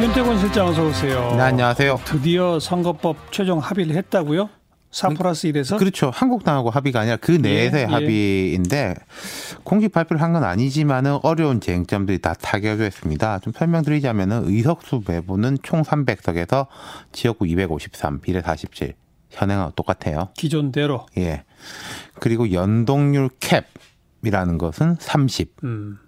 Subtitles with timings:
[0.00, 1.32] 윤태권 실장 어서 오세요.
[1.36, 2.00] 네, 안녕하세요.
[2.04, 4.50] 드디어 선거법 최종 합의를 했다고요?
[4.90, 5.78] 4 플러스 1에서?
[5.78, 6.10] 그렇죠.
[6.10, 7.92] 한국당하고 합의가 아니라 그 내에서의 예, 예.
[7.92, 8.94] 합의인데
[9.64, 13.38] 공식 발표를 한 건 아니지만은 어려운 쟁점들이 다 타결됐습니다.
[13.40, 16.66] 좀 설명드리자면은 의석수 배분은 총 300석에서
[17.12, 18.92] 지역구 253, 비례 47.
[19.30, 20.28] 현행하고 똑같아요.
[20.36, 21.06] 기존대로.
[21.18, 21.44] 예.
[22.20, 25.56] 그리고 연동률 캡이라는 것은 30.
[25.64, 25.98] 음.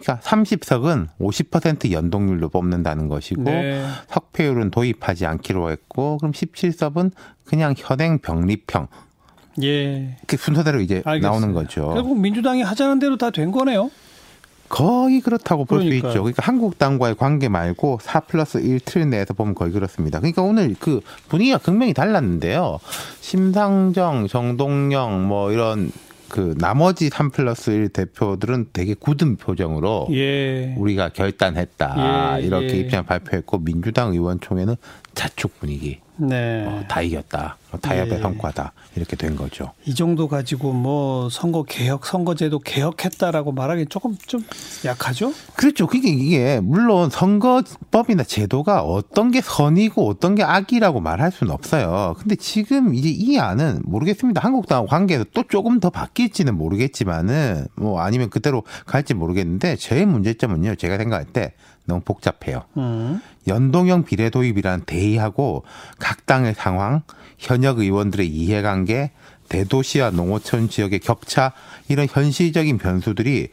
[0.00, 3.84] 그러니까 30석은 50% 연동률로 뽑는다는 것이고 네.
[4.08, 7.12] 석패율은 도입하지 않기로 했고 그럼 17석은
[7.44, 8.88] 그냥 현행 병립형
[9.62, 10.16] 예.
[10.26, 11.30] 그 순서대로 이제 알겠어요.
[11.30, 11.90] 나오는 거죠.
[11.94, 13.90] 결국 민주당이 하자는 대로 다 된 거네요.
[14.68, 15.86] 거의 그렇다고 볼 수.
[15.94, 16.10] 있죠.
[16.10, 20.18] 그러니까 한국당과의 관계 말고 4 플러스 1 틀 내에서 보면 거의 그렇습니다.
[20.18, 22.78] 그러니까 오늘 그 분위기가 극명히 달랐는데요.
[23.20, 25.92] 심상정, 정동영 뭐 이런
[26.28, 30.74] 그 나머지 3 플러스 1 대표들은 되게 굳은 표정으로 예.
[30.76, 32.76] 우리가 결단했다 예, 이렇게 예.
[32.80, 34.76] 입장을 발표했고 민주당 의원총회는
[35.16, 36.64] 자축 분위기 네.
[36.66, 38.22] 어, 다 이겼다 어, 타협의 예.
[38.22, 39.72] 성과다 이렇게 된 거죠.
[39.84, 44.44] 이 정도 가지고 뭐 선거 개혁, 선거제도 개혁했다라고 말하기 조금 좀
[44.84, 45.32] 약하죠?
[45.56, 45.86] 그렇죠.
[45.86, 52.14] 그게 이게 물론 선거법이나 제도가 어떤 게 선이고 어떤 게 악이라고 말할 수는 없어요.
[52.18, 54.42] 근데 지금 이제 이 안은 모르겠습니다.
[54.42, 60.76] 한국당하고 관계에서 또 조금 더 바뀔지는 모르겠지만은 뭐 아니면 그대로 갈지 모르겠는데 제 문제점은요.
[60.76, 61.54] 제가 생각할 때
[61.86, 62.64] 너무 복잡해요.
[62.76, 63.20] 음.
[63.46, 65.64] 연동형 비례 도입이라는 대의하고
[65.98, 67.02] 각 당의 상황,
[67.38, 69.12] 현역 의원들의 이해관계,
[69.48, 71.52] 대도시와 농어촌 지역의 격차
[71.88, 73.48] 이런 현실적인 변수들이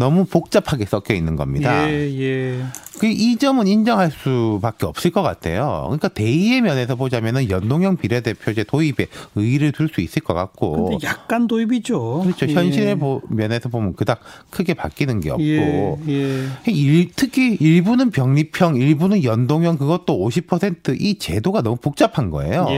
[0.00, 1.86] 너무 복잡하게 섞여 있는 겁니다.
[1.90, 2.64] 예, 예.
[2.98, 5.82] 그이 점은 인정할 수밖에 없을 것 같아요.
[5.84, 10.88] 그러니까 대의의 면에서 보자면은 연동형 비례대표제 도입에 의의를 둘 수 있을 것 같고.
[10.88, 12.20] 근데 약간 도입이죠.
[12.24, 12.46] 그렇죠.
[12.48, 12.54] 예.
[12.54, 15.42] 현실의 보- 면에서 보면 그닥 크게 바뀌는 게 없고.
[15.42, 16.46] 예, 예.
[16.72, 22.66] 일, 특히 일부는 병립형, 일부는 연동형 그것도 50%이 제도가 너무 복잡한 거예요.
[22.70, 22.74] 예,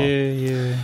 [0.48, 0.74] 예.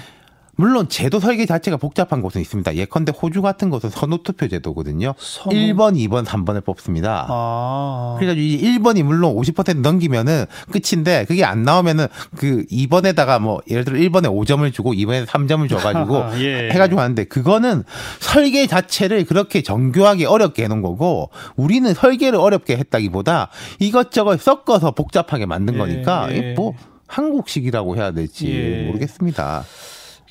[0.58, 2.74] 물론 제도 설계 자체가 복잡한 곳은 있습니다.
[2.74, 5.14] 예컨대 호주 같은 곳은 선호투표 제도거든요.
[5.16, 5.56] 선호?
[5.56, 7.26] 1번, 2번, 3번을 뽑습니다.
[7.30, 8.16] 아.
[8.18, 13.98] 그래가지고 이 1번이 물론 50% 넘기면은 끝인데 그게 안 나오면은 그 2번에다가 뭐 예를 들어
[13.98, 16.70] 1번에 5점을 주고 2번에 3점을 줘가지고 예.
[16.72, 17.84] 해가지고 하는데 그거는
[18.18, 25.74] 설계 자체를 그렇게 정교하게 어렵게 해놓은 거고 우리는 설계를 어렵게 했다기보다 이것저것 섞어서 복잡하게 만든
[25.74, 26.54] 예, 거니까 예.
[26.54, 26.74] 뭐
[27.06, 28.86] 한국식이라고 해야 될지 예.
[28.86, 29.62] 모르겠습니다.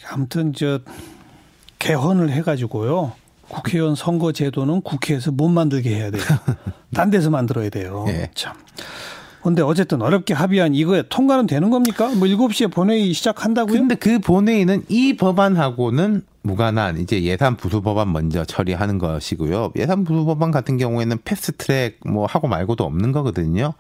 [0.10, 0.80] 아무튼 저
[1.80, 3.14] 개헌을 해가지고요.
[3.50, 6.22] 국회의원 선거 제도는 국회에서 못 만들게 해야 돼요.
[6.94, 8.06] 딴 데서 만들어야 돼요.
[8.10, 8.30] 예.
[8.36, 8.54] 참.
[9.42, 12.10] 근데 어쨌든 어렵게 합의한 이거에 통과는 되는 겁니까?
[12.10, 13.80] 뭐 7시에 본회의 시작한다고요?
[13.80, 19.72] 근데 그 본회의는 이 법안하고는 무관한 이제 예산 부수 법안 먼저 처리하는 것이고요.
[19.78, 23.74] 예산 부수 법안 같은 경우에는 패스트 트랙 뭐 하고 말고도 없는 거거든요.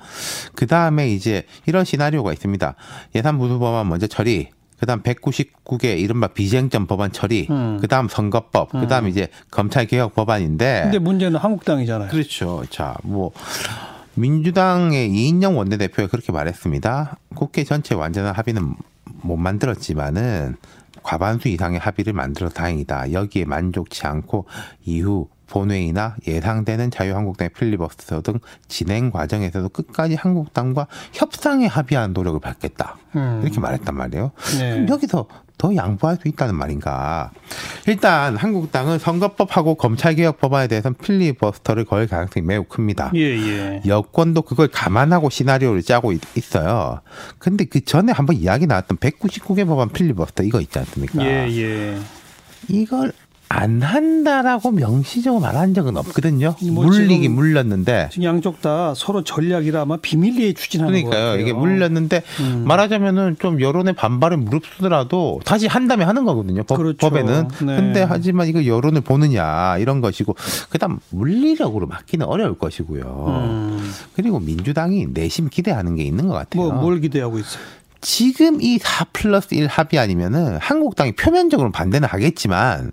[0.55, 2.75] 그 다음에 이제 이런 시나리오가 있습니다.
[3.15, 4.49] 예산 부수 법안 먼저 처리.
[4.79, 7.47] 그다음 199개 이른바 비쟁점 법안 처리.
[7.49, 7.79] 음.
[7.81, 8.71] 그다음 선거법.
[8.71, 10.81] 그다음 이제 검찰 개혁 법안인데.
[10.83, 12.09] 근데 문제는 한국당이잖아요.
[12.09, 12.63] 그렇죠.
[12.69, 13.31] 자, 뭐
[14.13, 17.17] 민주당의 이인영 원내대표가 그렇게 말했습니다.
[17.35, 18.75] 국회 전체 완전한 합의는
[19.21, 20.55] 못 만들었지만은
[21.03, 23.13] 과반수 이상의 합의를 만들어 다행이다.
[23.13, 24.45] 여기에 만족치 않고
[24.85, 32.97] 이후 본회의나 예상되는 자유한국당의 필리버스터 등 진행 과정에서도 끝까지 한국당과 협상에 합의하는 노력을 받겠다.
[33.15, 33.41] 음.
[33.43, 34.31] 이렇게 말했단 말이에요.
[34.59, 34.85] 네.
[34.89, 37.31] 여기서 더 양보할 수 있다는 말인가?
[37.87, 43.11] 일단 한국당은 선거법하고 검찰개혁 법안에 대해서는 필리버스터를 걸 가능성이 매우 큽니다.
[43.15, 43.81] 예, 예.
[43.87, 47.01] 여권도 그걸 감안하고 시나리오를 짜고 있- 있어요.
[47.39, 51.25] 근데 그 전에 한번 이야기 나왔던 199개 법안 필리버스터 이거 있지 않습니까?
[51.25, 51.97] 예, 예.
[52.67, 53.11] 이걸
[53.49, 56.55] 안 한다라고 명시적으로 말한 적은 없거든요.
[56.71, 58.09] 뭐 물리긴 물렸는데.
[58.11, 61.41] 지금 양쪽 다 서로 전략이라 아마 비밀리에 추진하는 거 그러니까요.
[61.41, 62.63] 이게 물렸는데 음.
[62.67, 66.63] 말하자면은 좀 여론의 반발을 무릅쓰더라도 다시 한다음에 하는 거거든요.
[66.63, 66.97] 법, 그렇죠.
[66.97, 67.47] 법에는.
[67.47, 67.75] 네.
[67.77, 70.35] 근데 하지만 이거 여론을 보느냐 이런 것이고
[70.69, 73.25] 그다음 물리력으로 막기는 어려울 것이고요.
[73.27, 73.91] 음.
[74.15, 76.63] 그리고 민주당이 내심 기대하는 게 있는 것 같아요.
[76.63, 77.61] 뭐, 뭘 기대하고 있어요?
[78.01, 82.91] 지금 이 4 플러스 1 합의 아니면은 한국당이 표면적으로 반대는 하겠지만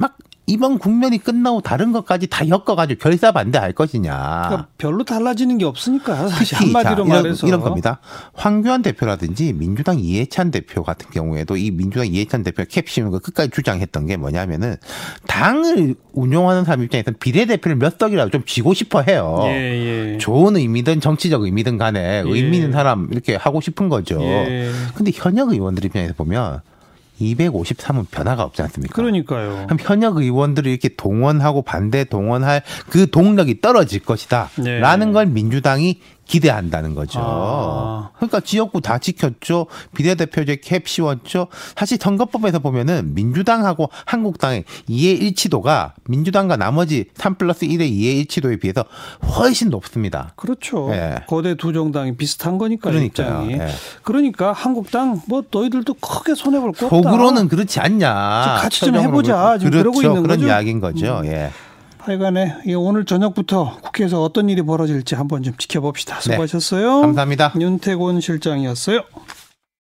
[0.00, 0.16] 막
[0.46, 4.10] 이번 국면이 끝나고 다른 것까지 다 엮어가지고 결사 반대할 것이냐.
[4.48, 8.00] 그러니까 별로 달라지는 게 없으니까 사실 한마디로 자, 이런, 말해서 이런 겁니다.
[8.32, 14.16] 황교안 대표라든지 민주당 이해찬 대표 같은 경우에도 이 민주당 이해찬 대표 거 끝까지 주장했던 게
[14.16, 14.76] 뭐냐면은
[15.28, 19.42] 당을 운용하는 사람 입장에서는 비례대표를 몇 석이라도 좀 쥐고 싶어 해요.
[19.44, 20.18] 예, 예.
[20.18, 22.28] 좋은 의미든 정치적 의미든 간에 예.
[22.28, 24.20] 의미 있는 사람 이렇게 하고 싶은 거죠.
[24.20, 24.70] 예.
[24.94, 26.62] 근데 현역 의원들 입장에서 보면
[27.20, 28.94] 253은 변화가 없지 않습니까?
[28.94, 29.66] 그러니까요.
[29.66, 34.50] 그럼 현역 의원들을 이렇게 동원하고 반대 동원할 그 동력이 떨어질 것이다.
[34.58, 34.78] 네.
[34.78, 37.18] 라는 걸 민주당이 기대한다는 거죠.
[37.20, 38.10] 아.
[38.14, 39.66] 그러니까 지역구 다 지켰죠.
[39.96, 41.48] 비례대표제 캡 씌웠죠.
[41.76, 48.84] 사실 선거법에서 보면은 민주당하고 한국당의 이해 일치도가 민주당과 나머지 3 플러스 1의 이해 일치도에 비해서
[49.36, 50.32] 훨씬 높습니다.
[50.36, 50.90] 그렇죠.
[50.92, 51.16] 예.
[51.26, 53.46] 거대 두 정당이 비슷한 거니까 그러니까요.
[53.46, 53.52] 입장이.
[53.54, 53.68] 예.
[54.04, 56.96] 그러니까 한국당 뭐 너희들도 크게 손해 볼거 없다.
[57.10, 58.58] 속으로는 그렇지 않냐.
[58.60, 59.58] 같이 좀 해보자.
[59.58, 59.58] 그렇죠.
[59.58, 60.42] 지금 그러고 있는 그런 거죠.
[60.44, 60.48] 음.
[60.48, 61.22] 이야기인 거죠.
[61.24, 61.50] 예.
[62.02, 66.20] 하여간에 이 오늘 저녁부터 국회에서 어떤 일이 벌어질지 한번 좀 지켜봅시다.
[66.20, 66.96] 수고하셨어요.
[66.96, 67.00] 네.
[67.02, 67.52] 감사합니다.
[67.58, 69.02] 윤태곤 실장이었어요.